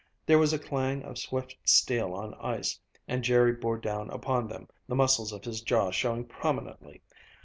There 0.25 0.39
was 0.39 0.51
a 0.51 0.57
clang 0.57 1.03
of 1.03 1.19
swift 1.19 1.55
steel 1.63 2.15
on 2.15 2.33
ice, 2.39 2.79
and 3.07 3.23
Jerry 3.23 3.53
bore 3.53 3.77
down 3.77 4.09
upon 4.09 4.47
them, 4.47 4.67
the 4.87 4.95
muscles 4.95 5.31
of 5.31 5.43
his 5.45 5.61
jaw 5.61 5.91
showing 5.91 6.25
prominently. 6.25 7.03